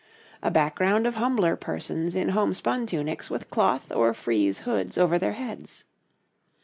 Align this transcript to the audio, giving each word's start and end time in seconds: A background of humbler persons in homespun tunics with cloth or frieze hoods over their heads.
A 0.41 0.49
background 0.49 1.05
of 1.05 1.13
humbler 1.13 1.55
persons 1.55 2.15
in 2.15 2.29
homespun 2.29 2.87
tunics 2.87 3.29
with 3.29 3.51
cloth 3.51 3.91
or 3.91 4.15
frieze 4.15 4.61
hoods 4.61 4.97
over 4.97 5.19
their 5.19 5.33
heads. 5.33 5.83